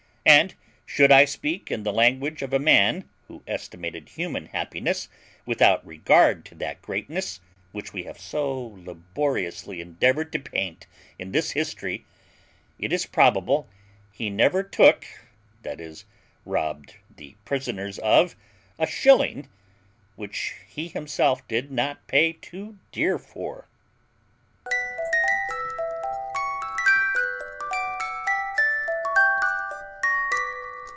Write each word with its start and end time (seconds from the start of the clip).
And, 0.23 0.53
should 0.85 1.11
I 1.11 1.25
speak 1.25 1.71
in 1.71 1.81
the 1.81 1.91
language 1.91 2.43
of 2.43 2.53
a 2.53 2.59
man 2.59 3.09
who 3.27 3.41
estimated 3.47 4.09
human 4.09 4.45
happiness 4.45 5.09
without 5.47 5.83
regard 5.83 6.45
to 6.45 6.55
that 6.55 6.79
greatness, 6.83 7.39
which 7.71 7.91
we 7.91 8.03
have 8.03 8.19
so 8.19 8.75
laboriously 8.77 9.81
endeavoured 9.81 10.31
to 10.33 10.39
paint 10.39 10.85
in 11.17 11.31
this 11.31 11.51
history, 11.51 12.05
it 12.77 12.93
is 12.93 13.07
probable 13.07 13.67
he 14.11 14.29
never 14.29 14.61
took 14.61 15.05
(i.e. 15.65 15.95
robbed 16.45 16.97
the 17.15 17.35
prisoners 17.43 17.97
of) 17.97 18.35
a 18.77 18.85
shilling, 18.85 19.49
which 20.15 20.53
he 20.67 20.87
himself 20.87 21.45
did 21.47 21.71
not 21.71 22.05
pay 22.05 22.31
too 22.33 22.77
dear 22.91 23.17
for. 23.17 23.67